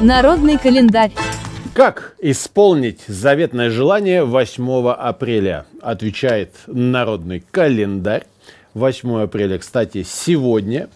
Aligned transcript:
Народный 0.00 0.58
календарь. 0.58 1.12
Как 1.72 2.14
исполнить 2.20 3.00
заветное 3.06 3.70
желание 3.70 4.24
8 4.24 4.90
апреля? 4.90 5.66
Отвечает 5.80 6.50
народный 6.66 7.44
календарь. 7.50 8.26
8 8.74 9.22
апреля, 9.22 9.58
кстати, 9.58 10.02
сегодня. 10.02 10.88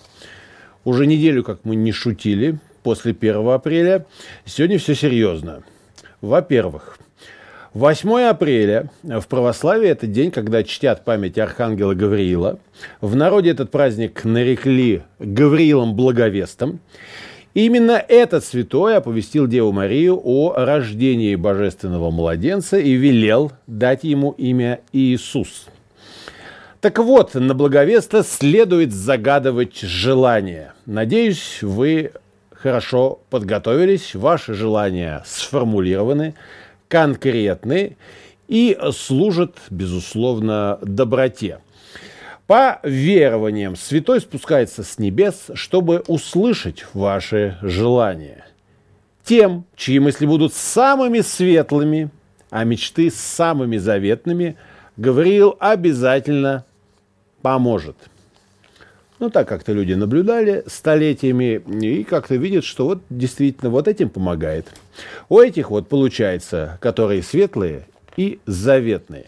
Уже 0.84 1.06
неделю, 1.06 1.42
как 1.42 1.60
мы 1.64 1.74
не 1.74 1.92
шутили, 1.92 2.58
после 2.82 3.12
1 3.12 3.48
апреля. 3.48 4.06
Сегодня 4.44 4.78
все 4.78 4.94
серьезно. 4.94 5.62
Во-первых, 6.20 6.98
8 7.74 8.10
апреля 8.22 8.90
в 9.02 9.26
православии 9.26 9.88
это 9.88 10.06
день, 10.06 10.30
когда 10.30 10.62
чтят 10.62 11.04
память 11.04 11.38
архангела 11.38 11.94
Гавриила. 11.94 12.58
В 13.00 13.14
народе 13.14 13.50
этот 13.50 13.70
праздник 13.70 14.24
нарекли 14.24 15.02
Гавриилом 15.18 15.94
Благовестом. 15.94 16.80
Именно 17.52 18.02
этот 18.08 18.44
святой 18.44 18.96
оповестил 18.96 19.46
Деву 19.46 19.72
Марию 19.72 20.18
о 20.22 20.54
рождении 20.56 21.34
божественного 21.34 22.10
младенца 22.10 22.78
и 22.78 22.92
велел 22.92 23.52
дать 23.66 24.04
ему 24.04 24.30
имя 24.32 24.80
Иисус. 24.92 25.66
Так 26.80 26.98
вот, 26.98 27.34
на 27.34 27.54
благовеста 27.54 28.22
следует 28.22 28.92
загадывать 28.92 29.80
желание. 29.80 30.72
Надеюсь, 30.86 31.58
вы 31.62 32.12
хорошо 32.52 33.20
подготовились, 33.30 34.14
ваши 34.14 34.54
желания 34.54 35.22
сформулированы, 35.26 36.34
конкретны 36.88 37.96
и 38.48 38.76
служат, 38.92 39.56
безусловно, 39.70 40.78
доброте. 40.82 41.60
По 42.46 42.80
верованиям, 42.82 43.76
святой 43.76 44.20
спускается 44.20 44.82
с 44.82 44.98
небес, 44.98 45.50
чтобы 45.52 46.02
услышать 46.06 46.86
ваши 46.94 47.58
желания. 47.60 48.46
Тем, 49.22 49.66
чьи 49.76 49.98
мысли 49.98 50.24
будут 50.24 50.54
самыми 50.54 51.20
светлыми, 51.20 52.10
а 52.50 52.64
мечты 52.64 53.10
самыми 53.10 53.76
заветными, 53.76 54.56
Гавриил 54.96 55.56
обязательно 55.60 56.64
поможет. 57.42 57.96
Ну, 59.20 59.30
так 59.30 59.48
как-то 59.48 59.72
люди 59.72 59.94
наблюдали 59.94 60.62
столетиями 60.66 61.60
и 61.82 62.04
как-то 62.04 62.36
видят, 62.36 62.64
что 62.64 62.84
вот 62.84 63.02
действительно 63.10 63.68
вот 63.68 63.88
этим 63.88 64.10
помогает. 64.10 64.68
У 65.28 65.40
этих 65.40 65.70
вот 65.70 65.88
получается, 65.88 66.78
которые 66.80 67.22
светлые 67.22 67.86
и 68.16 68.38
заветные. 68.46 69.26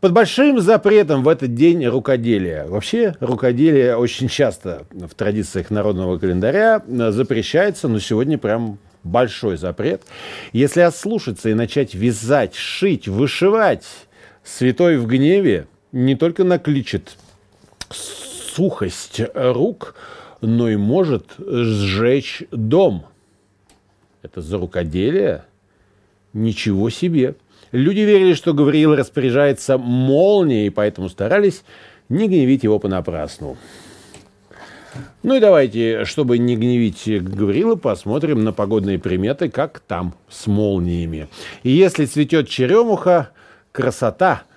Под 0.00 0.12
большим 0.12 0.60
запретом 0.60 1.22
в 1.22 1.28
этот 1.28 1.54
день 1.54 1.86
рукоделия. 1.86 2.66
Вообще 2.66 3.14
рукоделие 3.20 3.96
очень 3.96 4.26
часто 4.26 4.82
в 4.90 5.14
традициях 5.14 5.70
народного 5.70 6.18
календаря 6.18 6.82
запрещается, 6.88 7.86
но 7.86 8.00
сегодня 8.00 8.36
прям 8.36 8.78
большой 9.04 9.58
запрет. 9.58 10.02
Если 10.52 10.80
ослушаться 10.80 11.50
и 11.50 11.54
начать 11.54 11.94
вязать, 11.94 12.56
шить, 12.56 13.06
вышивать, 13.06 13.84
святой 14.42 14.96
в 14.96 15.06
гневе 15.06 15.68
не 15.92 16.16
только 16.16 16.42
накличет 16.42 17.16
сухость 18.54 19.20
рук, 19.34 19.94
но 20.40 20.68
и 20.68 20.76
может 20.76 21.26
сжечь 21.38 22.42
дом. 22.50 23.06
Это 24.22 24.40
за 24.40 24.58
рукоделие? 24.58 25.44
Ничего 26.32 26.90
себе! 26.90 27.36
Люди 27.72 28.00
верили, 28.00 28.34
что 28.34 28.52
Гавриил 28.52 28.94
распоряжается 28.94 29.78
молнией, 29.78 30.70
поэтому 30.70 31.08
старались 31.08 31.64
не 32.08 32.28
гневить 32.28 32.64
его 32.64 32.78
понапрасну. 32.78 33.56
Ну 35.22 35.34
и 35.34 35.40
давайте, 35.40 36.04
чтобы 36.04 36.36
не 36.36 36.54
гневить 36.54 37.08
Гаврила, 37.22 37.76
посмотрим 37.76 38.44
на 38.44 38.52
погодные 38.52 38.98
приметы, 38.98 39.48
как 39.48 39.80
там 39.80 40.14
с 40.28 40.46
молниями. 40.46 41.28
И 41.62 41.70
если 41.70 42.04
цветет 42.04 42.48
черемуха, 42.48 43.30
красота– 43.72 44.42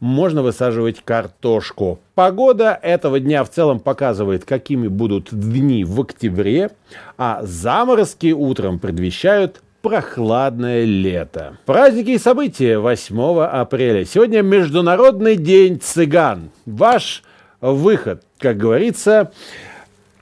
можно 0.00 0.42
высаживать 0.42 1.02
картошку. 1.04 2.00
Погода 2.14 2.78
этого 2.82 3.20
дня 3.20 3.44
в 3.44 3.50
целом 3.50 3.78
показывает, 3.78 4.44
какими 4.44 4.88
будут 4.88 5.28
дни 5.30 5.84
в 5.84 6.00
октябре, 6.00 6.70
а 7.16 7.40
заморозки 7.42 8.32
утром 8.32 8.78
предвещают 8.78 9.62
прохладное 9.82 10.84
лето. 10.84 11.58
Праздники 11.66 12.10
и 12.10 12.18
события 12.18 12.78
8 12.78 13.40
апреля. 13.44 14.04
Сегодня 14.04 14.42
Международный 14.42 15.36
день 15.36 15.80
цыган. 15.80 16.50
Ваш 16.66 17.22
выход, 17.60 18.22
как 18.38 18.56
говорится, 18.56 19.32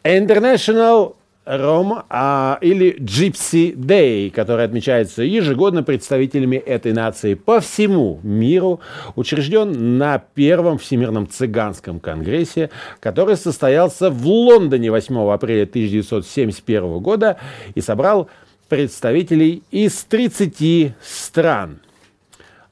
International 0.04 1.14
Ром 1.48 2.02
а, 2.10 2.58
или 2.60 3.00
Gypsy 3.00 3.74
Day, 3.74 4.30
который 4.30 4.66
отмечается 4.66 5.22
ежегодно 5.22 5.82
представителями 5.82 6.56
этой 6.56 6.92
нации 6.92 7.32
по 7.32 7.60
всему 7.60 8.20
миру, 8.22 8.80
учрежден 9.16 9.96
на 9.96 10.18
первом 10.18 10.76
Всемирном 10.76 11.26
цыганском 11.26 12.00
конгрессе, 12.00 12.68
который 13.00 13.36
состоялся 13.36 14.10
в 14.10 14.26
Лондоне 14.26 14.90
8 14.90 15.16
апреля 15.32 15.62
1971 15.62 16.98
года 16.98 17.38
и 17.74 17.80
собрал 17.80 18.28
представителей 18.68 19.62
из 19.70 20.04
30 20.04 20.92
стран. 21.00 21.80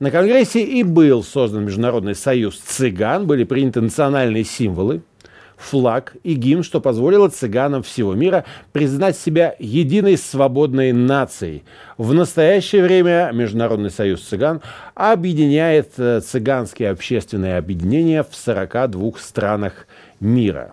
На 0.01 0.11
Конгрессе 0.11 0.63
и 0.63 0.83
был 0.83 1.25
создан 1.25 1.65
Международный 1.65 2.15
союз 2.15 2.59
цыган, 2.59 3.27
были 3.27 3.45
приняты 3.45 3.81
национальные 3.81 4.45
символы– 4.45 5.01
флаг 5.57 6.15
и 6.23 6.35
гимн, 6.35 6.63
что 6.63 6.81
позволило 6.81 7.29
цыганам 7.29 7.83
всего 7.83 8.15
мира 8.15 8.45
признать 8.73 9.17
себя 9.17 9.55
единой 9.59 10.17
свободной 10.17 10.93
нацией. 10.93 11.65
В 11.99 12.13
настоящее 12.15 12.83
время 12.83 13.31
Международный 13.33 13.91
союз 13.91 14.23
цыган 14.23 14.61
объединяет 14.95 15.93
э, 15.99 16.21
цыганские 16.21 16.91
общественные 16.91 17.57
объединения 17.57 18.23
в 18.23 18.35
42 18.35 19.13
странах 19.19 19.87
мира. 20.21 20.73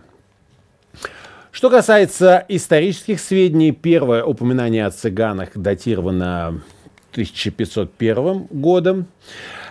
Что 1.51 1.69
касается 1.69 2.44
исторических 2.50 3.19
сведений, 3.19 3.71
первое 3.71 4.23
упоминание 4.23 4.85
о 4.85 4.91
цыганах 4.91 5.50
датировано 5.55 6.61
1501 7.11 8.47
годом, 8.50 9.05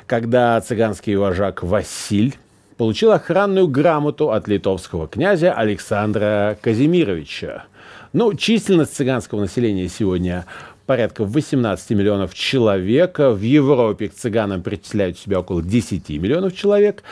когда 0.07 0.61
цыганский 0.61 1.17
вожак 1.17 1.65
Василь 1.65 2.37
получил 2.77 3.13
охранную 3.13 3.69
грамоту 3.69 4.31
от 4.31 4.49
литовского 4.49 5.09
князя 5.09 5.53
Александра 5.53 6.59
Казимировича. 6.61 7.65
Ну, 8.13 8.35
численность 8.35 8.95
цыганского 8.95 9.41
населения 9.41 9.89
сегодня 9.89 10.45
порядка 10.87 11.25
18 11.25 11.91
миллионов 11.91 12.35
человек. 12.35 13.19
В 13.19 13.41
Европе 13.41 14.09
к 14.09 14.15
цыганам 14.15 14.63
причисляют 14.63 15.19
себя 15.19 15.41
около 15.41 15.63
10 15.63 16.09
миллионов 16.11 16.57
человек. 16.57 17.03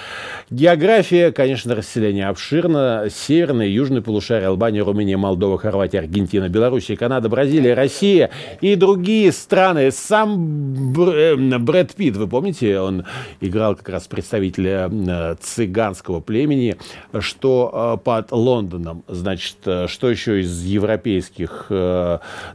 География, 0.50 1.32
конечно, 1.32 1.74
расселение 1.74 2.28
обширно. 2.28 3.08
Северное 3.10 3.66
и 3.66 3.72
южное 3.72 4.02
полушарие, 4.02 4.48
Албания, 4.48 4.82
Румыния, 4.82 5.16
Молдова, 5.16 5.58
Хорватия, 5.58 5.98
Аргентина, 5.98 6.48
Белоруссия, 6.48 6.96
Канада, 6.96 7.28
Бразилия, 7.28 7.74
Россия 7.74 8.30
и 8.60 8.74
другие 8.74 9.32
страны. 9.32 9.90
Сам 9.90 10.92
э, 10.98 11.58
Брэд 11.58 11.94
Питт, 11.94 12.16
вы 12.16 12.26
помните, 12.28 12.80
он 12.80 13.04
играл 13.40 13.76
как 13.76 13.88
раз 13.88 14.06
представителя 14.06 14.90
э, 14.90 15.36
цыганского 15.40 16.20
племени, 16.20 16.76
что 17.20 17.96
э, 17.98 18.04
под 18.04 18.32
Лондоном, 18.32 19.04
значит, 19.06 19.56
что 19.86 20.10
еще 20.10 20.40
из 20.40 20.64
европейских 20.64 21.70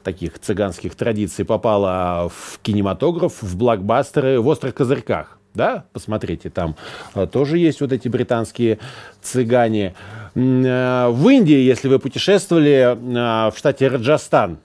таких 0.04 0.40
цыганских 0.40 0.96
традиции 1.06 1.44
попала 1.44 2.30
в 2.30 2.60
кинематограф, 2.64 3.44
в 3.44 3.56
блокбастеры, 3.56 4.40
в 4.40 4.48
«Острых 4.48 4.74
козырьках». 4.74 5.38
Да, 5.54 5.86
посмотрите, 5.94 6.50
там 6.50 6.76
э, 7.14 7.28
тоже 7.28 7.60
есть 7.60 7.80
вот 7.80 7.94
эти 7.94 8.08
британские 8.08 8.80
цыгане. 9.22 9.94
Э, 10.34 11.10
в 11.10 11.30
Индии, 11.30 11.60
если 11.60 11.90
вы 11.90 12.00
путешествовали 12.00 12.98
э, 12.98 13.52
в 13.52 13.54
штате 13.56 13.88
Раджастан, 13.88 14.58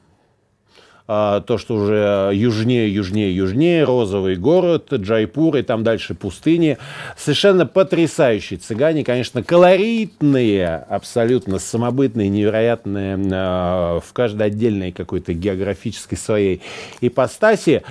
то, 1.10 1.58
что 1.58 1.74
уже 1.74 2.30
южнее, 2.32 2.94
южнее, 2.94 3.34
южнее, 3.34 3.82
розовый 3.82 4.36
город, 4.36 4.92
Джайпур 4.92 5.56
и 5.56 5.62
там 5.62 5.82
дальше 5.82 6.14
пустыни. 6.14 6.78
Совершенно 7.16 7.66
потрясающие 7.66 8.60
цыгане, 8.60 9.02
конечно, 9.02 9.42
колоритные, 9.42 10.76
абсолютно 10.76 11.58
самобытные, 11.58 12.28
невероятные 12.28 13.18
а, 13.32 13.98
в 13.98 14.12
каждой 14.12 14.46
отдельной 14.46 14.92
какой-то 14.92 15.32
географической 15.32 16.16
своей 16.16 16.62
ипостаси. 17.00 17.82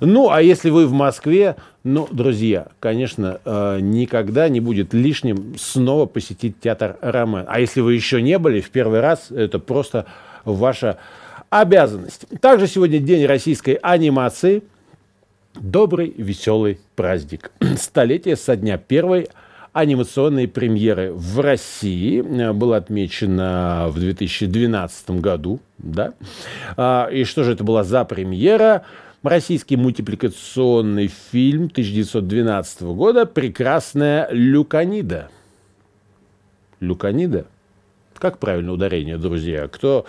Ну, 0.00 0.30
а 0.30 0.40
если 0.40 0.70
вы 0.70 0.86
в 0.86 0.92
Москве, 0.92 1.56
ну, 1.82 2.06
друзья, 2.12 2.68
конечно, 2.78 3.40
а, 3.44 3.78
никогда 3.80 4.48
не 4.48 4.60
будет 4.60 4.94
лишним 4.94 5.56
снова 5.58 6.06
посетить 6.06 6.60
театр 6.60 6.96
Ромен. 7.00 7.44
А 7.48 7.58
если 7.58 7.80
вы 7.80 7.94
еще 7.94 8.22
не 8.22 8.38
были 8.38 8.60
в 8.60 8.70
первый 8.70 9.00
раз, 9.00 9.32
это 9.32 9.58
просто 9.58 10.06
ваша 10.44 10.98
обязанность. 11.50 12.26
Также 12.40 12.66
сегодня 12.66 12.98
день 12.98 13.26
российской 13.26 13.74
анимации. 13.74 14.62
Добрый, 15.54 16.14
веселый 16.16 16.78
праздник. 16.94 17.50
Столетие 17.76 18.36
со 18.36 18.56
дня 18.56 18.78
первой 18.78 19.28
анимационной 19.72 20.48
премьеры 20.48 21.12
в 21.12 21.40
России. 21.40 22.20
Было 22.52 22.76
отмечено 22.76 23.86
в 23.88 23.98
2012 23.98 25.10
году. 25.10 25.60
Да? 25.78 26.14
А, 26.76 27.08
и 27.08 27.24
что 27.24 27.44
же 27.44 27.52
это 27.52 27.64
была 27.64 27.84
за 27.84 28.04
премьера? 28.04 28.84
Российский 29.22 29.76
мультипликационный 29.76 31.10
фильм 31.32 31.64
1912 31.66 32.82
года 32.82 33.26
«Прекрасная 33.26 34.28
Люканида». 34.30 35.28
Люканида– 36.80 37.46
как 38.18 38.38
правильно 38.38 38.72
ударение, 38.72 39.18
друзья? 39.18 39.68
Кто 39.68 40.04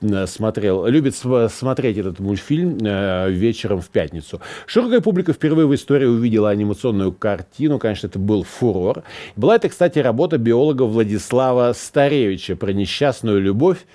э, 0.00 0.26
смотрел, 0.26 0.86
любит 0.86 1.14
смотреть 1.14 1.98
этот 1.98 2.18
мультфильм 2.18 2.78
э, 2.82 3.30
вечером 3.30 3.80
в 3.80 3.88
пятницу? 3.88 4.40
Широкая 4.66 5.00
публика 5.00 5.32
впервые 5.32 5.66
в 5.66 5.74
истории 5.74 6.06
увидела 6.06 6.50
анимационную 6.50 7.12
картину. 7.12 7.78
Конечно, 7.78 8.06
это 8.06 8.18
был 8.18 8.44
фурор. 8.44 9.02
Была 9.36 9.56
это, 9.56 9.68
кстати, 9.68 9.98
работа 9.98 10.38
биолога 10.38 10.82
Владислава 10.82 11.72
Старевича 11.72 12.56
про 12.56 12.72
несчастную 12.72 13.40
любовь 13.40 13.86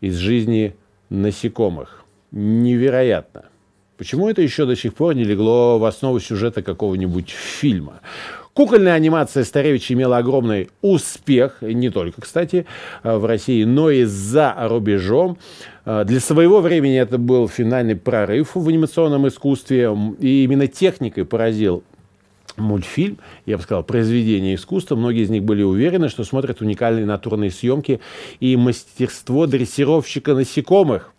из 0.00 0.16
жизни 0.16 0.74
насекомых. 1.08 2.04
Невероятно. 2.32 3.44
Почему 4.00 4.30
это 4.30 4.40
еще 4.40 4.64
до 4.64 4.76
сих 4.76 4.94
пор 4.94 5.14
не 5.14 5.24
легло 5.24 5.78
в 5.78 5.84
основу 5.84 6.20
сюжета 6.20 6.62
какого-нибудь 6.62 7.28
фильма? 7.28 8.00
Кукольная 8.52 8.94
анимация 8.94 9.44
Старевича 9.44 9.94
имела 9.94 10.18
огромный 10.18 10.70
успех, 10.82 11.58
не 11.62 11.88
только, 11.88 12.20
кстати, 12.20 12.66
э, 13.04 13.16
в 13.16 13.24
России, 13.24 13.62
но 13.62 13.90
и 13.90 14.04
за 14.04 14.54
рубежом. 14.58 15.38
Э, 15.84 16.04
для 16.04 16.18
своего 16.18 16.60
времени 16.60 16.98
это 16.98 17.16
был 17.16 17.48
финальный 17.48 17.94
прорыв 17.94 18.56
в 18.56 18.68
анимационном 18.68 19.28
искусстве, 19.28 19.96
и 20.18 20.44
именно 20.44 20.66
техникой 20.66 21.24
поразил 21.24 21.84
мультфильм, 22.56 23.18
я 23.46 23.56
бы 23.56 23.62
сказал, 23.62 23.84
произведение 23.84 24.56
искусства. 24.56 24.96
Многие 24.96 25.22
из 25.22 25.30
них 25.30 25.44
были 25.44 25.62
уверены, 25.62 26.08
что 26.08 26.24
смотрят 26.24 26.60
уникальные 26.60 27.06
натурные 27.06 27.52
съемки 27.52 28.00
и 28.40 28.56
мастерство 28.56 29.46
дрессировщика 29.46 30.34
насекомых. 30.34 31.14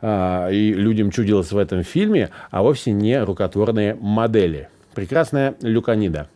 Э, 0.00 0.48
и 0.52 0.72
людям 0.72 1.10
чудилось 1.10 1.50
в 1.50 1.58
этом 1.58 1.82
фильме, 1.82 2.30
а 2.52 2.62
вовсе 2.62 2.92
не 2.92 3.20
рукотворные 3.20 3.96
модели. 4.00 4.68
Прекрасная 4.98 5.54
Люканида. 5.62 6.26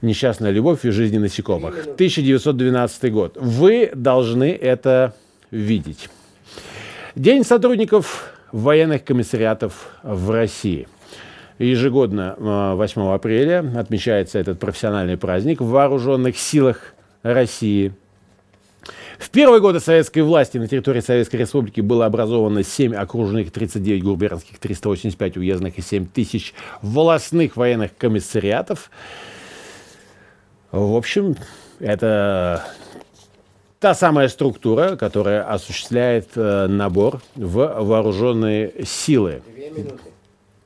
«Несчастная 0.00 0.52
любовь 0.52 0.84
и 0.84 0.90
жизни 0.90 1.18
насекомых». 1.18 1.82
1912 1.82 3.12
год. 3.12 3.36
Вы 3.40 3.90
должны 3.92 4.52
это 4.52 5.14
видеть. 5.50 6.08
День 7.16 7.42
сотрудников 7.42 8.32
военных 8.52 9.02
комиссариатов 9.02 9.90
в 10.04 10.30
России. 10.30 10.86
Ежегодно 11.58 12.36
8 12.38 13.02
а, 13.02 13.14
апреля 13.14 13.68
отмечается 13.76 14.38
этот 14.38 14.60
профессиональный 14.60 15.16
праздник 15.16 15.60
в 15.60 15.66
вооруженных 15.66 16.38
силах 16.38 16.94
России. 17.24 17.92
В 19.18 19.30
первые 19.30 19.60
годы 19.60 19.80
советской 19.80 20.20
власти 20.20 20.58
на 20.58 20.68
территории 20.68 21.00
Советской 21.00 21.36
Республики 21.36 21.80
было 21.80 22.06
образовано 22.06 22.62
7 22.62 22.94
окружных, 22.94 23.50
39 23.50 24.02
губернских, 24.02 24.58
385 24.58 25.38
уездных 25.38 25.78
и 25.78 25.82
7 25.82 26.06
тысяч 26.06 26.54
волостных 26.82 27.56
военных 27.56 27.96
комиссариатов. 27.96 28.90
В 30.70 30.96
общем, 30.96 31.36
это 31.78 32.64
та 33.80 33.94
самая 33.94 34.28
структура, 34.28 34.96
которая 34.96 35.42
осуществляет 35.50 36.28
э, 36.34 36.66
набор 36.66 37.20
в 37.34 37.82
вооруженные 37.82 38.84
силы 38.84 39.42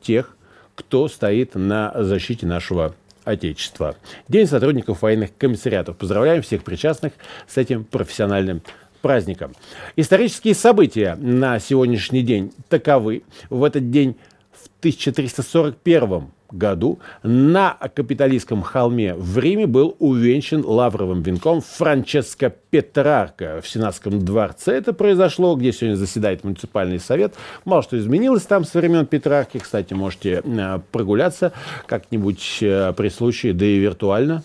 тех, 0.00 0.36
кто 0.74 1.08
стоит 1.08 1.54
на 1.54 1.92
защите 1.96 2.46
нашего 2.46 2.94
Отечества. 3.24 3.96
День 4.28 4.46
сотрудников 4.46 5.02
военных 5.02 5.30
комиссариатов. 5.36 5.96
Поздравляем 5.96 6.42
всех 6.42 6.64
причастных 6.64 7.12
с 7.46 7.56
этим 7.56 7.84
профессиональным 7.84 8.62
праздником. 9.02 9.54
Исторические 9.96 10.54
события 10.54 11.16
на 11.16 11.58
сегодняшний 11.58 12.22
день 12.22 12.52
таковы. 12.68 13.22
В 13.48 13.64
этот 13.64 13.90
день 13.90 14.16
в 14.62 14.68
1341 14.80 16.30
году 16.52 16.98
на 17.22 17.76
капиталистском 17.94 18.62
холме 18.62 19.14
в 19.14 19.38
Риме 19.38 19.66
был 19.66 19.96
увенчан 19.98 20.64
лавровым 20.64 21.22
венком 21.22 21.60
Франческо 21.60 22.52
Петрарка 22.70 23.60
в 23.62 23.68
Сенатском 23.68 24.24
дворце. 24.24 24.72
Это 24.72 24.92
произошло, 24.92 25.54
где 25.56 25.72
сегодня 25.72 25.96
заседает 25.96 26.44
муниципальный 26.44 26.98
совет. 26.98 27.34
Мало 27.64 27.82
что 27.82 27.98
изменилось 27.98 28.42
там 28.42 28.64
со 28.64 28.78
времен 28.78 29.06
Петрарки. 29.06 29.58
Кстати, 29.58 29.94
можете 29.94 30.42
э, 30.44 30.80
прогуляться 30.90 31.52
как-нибудь 31.86 32.58
э, 32.62 32.92
при 32.96 33.08
случае, 33.08 33.52
да 33.52 33.64
и 33.64 33.78
виртуально. 33.78 34.42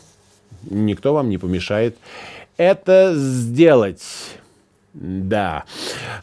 Никто 0.69 1.13
вам 1.13 1.29
не 1.29 1.37
помешает 1.37 1.97
это 2.57 3.13
сделать. 3.15 4.01
Да. 4.95 5.65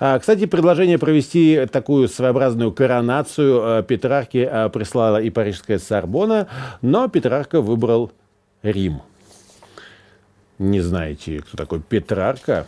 А, 0.01 0.19
кстати, 0.19 0.47
предложение 0.47 0.99
провести 0.99 1.67
такую 1.71 2.09
своеобразную 2.09 2.73
коронацию 2.73 3.61
а, 3.63 3.83
Петрарки 3.83 4.49
а, 4.51 4.71
прислала 4.71 5.21
и 5.21 5.29
парижская 5.29 5.79
Сорбона, 5.79 6.49
но 6.81 7.07
Петрарка 7.09 7.61
выбрал 7.61 8.13
Рим. 8.63 9.03
Не 10.59 10.81
знаете, 10.81 11.41
кто 11.41 11.59
такой 11.59 11.81
Петрарка? 11.81 12.67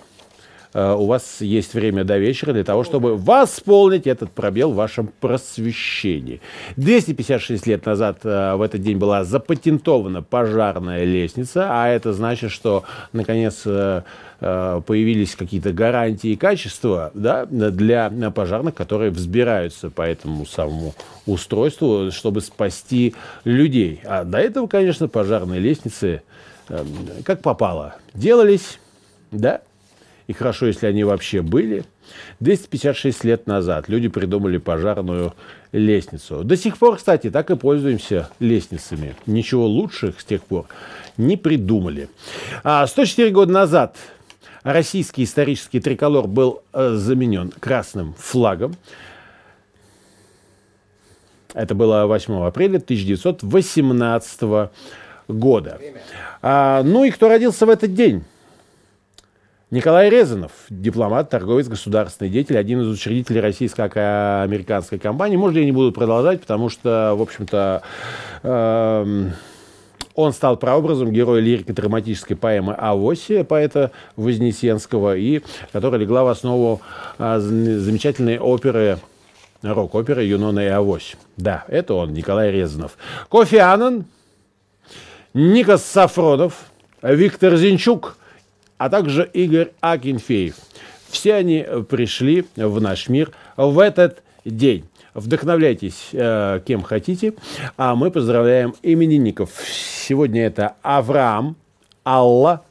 У 0.75 1.06
вас 1.06 1.41
есть 1.41 1.75
время 1.75 2.05
до 2.05 2.19
вечера 2.19 2.53
для 2.53 2.65
того, 2.65 2.82
чтобы 2.82 3.17
восполнить 3.17 4.06
этот 4.06 4.31
пробел 4.32 4.73
в 4.73 4.75
вашем 4.75 5.11
просвещении. 5.21 6.41
256 6.76 7.67
лет 7.67 7.87
назад 7.87 8.25
в 8.25 8.61
этот 8.61 8.82
день 8.82 8.99
была 8.99 9.25
запатентована 9.25 10.23
пожарная 10.23 11.05
лестница, 11.05 11.69
а 11.71 11.88
это 11.88 12.12
значит, 12.12 12.50
что, 12.50 12.85
наконец, 13.12 13.65
Э, 14.47 14.82
появились 14.85 15.37
какие-то 15.37 15.73
гарантии 15.73 16.35
качества 16.35 17.11
да, 17.15 17.47
для 17.47 18.11
пожарных, 18.31 18.75
которые 18.75 19.11
взбираются 19.11 19.88
по 19.88 20.03
этому 20.03 20.44
самому 20.44 20.94
устройству, 21.25 22.11
чтобы 22.11 22.43
спасти 22.43 23.15
людей. 23.44 24.03
А 24.05 24.25
до 24.25 24.37
этого, 24.37 24.67
конечно, 24.67 25.09
пожарные 25.09 25.61
лестницы 25.61 26.23
эм, 26.69 26.87
как 27.25 27.41
попало 27.41 27.94
делались, 28.12 28.81
да, 29.31 29.62
и 30.26 30.32
хорошо, 30.32 30.67
если 30.67 30.87
они 30.87 31.05
вообще 31.05 31.43
были. 31.43 31.85
256 32.41 33.25
лет 33.25 33.47
назад 33.47 33.88
люди 33.88 34.09
придумали 34.09 34.59
пожарную 34.59 35.35
лестницу. 35.73 36.44
До 36.44 36.56
сих 36.56 36.79
пор, 36.79 36.97
кстати, 36.97 37.31
так 37.31 37.50
и 37.50 37.56
пользуемся 37.56 38.31
лестницами. 38.41 39.17
Ничего 39.26 39.67
лучших 39.67 40.21
с 40.21 40.25
тех 40.25 40.43
пор 40.43 40.67
не 41.17 41.37
придумали. 41.37 42.09
А 42.62 42.87
104 42.87 43.31
года 43.31 43.53
назад 43.53 43.97
российский 44.62 45.25
исторический 45.25 45.81
триколор 45.81 46.27
был 46.27 46.62
э, 46.73 46.94
заменен 46.94 47.53
красным 47.61 48.15
флагом. 48.19 48.77
Это 51.53 51.75
было 51.75 52.06
8 52.06 52.46
апреля 52.46 52.79
1918 52.79 54.70
года. 55.29 55.81
А, 56.43 56.82
ну 56.82 57.05
и 57.05 57.10
кто 57.10 57.29
родился 57.29 57.67
в 57.67 57.70
этот 57.70 57.94
день? 57.94 58.25
Николай 59.74 60.08
Резанов, 60.08 60.52
дипломат, 60.70 61.31
торговец, 61.31 61.66
государственный 61.66 62.31
деятель, 62.31 62.56
один 62.56 62.82
из 62.82 62.86
учредителей 62.86 63.40
российско-американской 63.40 65.00
компании. 65.00 65.36
Может, 65.36 65.58
я 65.58 65.64
не 65.64 65.72
буду 65.72 65.90
продолжать, 65.90 66.40
потому 66.40 66.69
что, 66.69 67.14
в 67.16 67.20
общем-то, 67.20 67.82
э, 68.44 69.31
он 70.14 70.32
стал 70.32 70.58
прообразом 70.58 71.10
героя 71.10 71.40
лирико-драматической 71.40 72.36
поэмы 72.36 72.74
«Авоси» 72.74 73.43
поэта 73.43 73.90
Вознесенского, 74.14 75.16
и 75.16 75.43
которая 75.72 76.00
легла 76.00 76.22
в 76.22 76.28
основу 76.28 76.81
а, 77.19 77.40
замечательной 77.40 78.38
оперы 78.38 78.98
рок-оперы 79.60 80.22
«Юнона 80.22 80.60
и 80.60 80.69
Авось». 80.69 81.16
Да, 81.36 81.64
это 81.66 81.94
он, 81.94 82.12
Николай 82.12 82.52
Резанов. 82.52 82.96
Кофи 83.28 83.56
Аннан, 83.56 84.04
Никас 85.34 85.84
Сафронов, 85.84 86.66
Виктор 87.02 87.56
Зинчук, 87.56 88.16
а 88.84 88.91
также 88.91 89.31
Игорь 89.32 89.70
Акинфеев. 89.81 90.56
Все 91.08 91.36
они 91.36 91.64
пришли 91.88 92.44
в 92.55 92.82
наш 92.82 93.08
мир 93.08 93.31
в 93.56 93.79
этот 93.79 94.22
день. 94.44 94.84
Вдохновляйтесь 95.14 96.10
э, 96.12 96.60
кем 96.67 96.82
хотите. 96.82 97.32
А 97.79 97.94
мы 97.94 98.10
поздравляем 98.10 98.74
именинников. 98.82 99.53
Сегодня 100.06 100.44
это 100.44 100.74
Авраам, 100.82 101.56
Алла, 102.05 102.62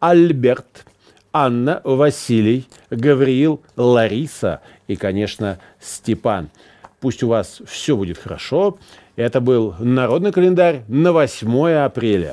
Альберт, 0.00 0.84
Анна, 1.32 1.80
Василий, 1.82 2.68
Гавриил, 2.90 3.62
Лариса 3.74 4.60
и, 4.86 4.96
конечно, 4.96 5.60
Степан. 5.80 6.50
Пусть 7.00 7.22
у 7.22 7.28
вас 7.28 7.62
все 7.66 7.96
будет 7.96 8.18
хорошо. 8.18 8.76
Это 9.16 9.40
был 9.40 9.74
народный 9.78 10.30
календарь 10.30 10.82
на 10.88 11.12
8 11.12 11.70
апреля. 11.86 12.32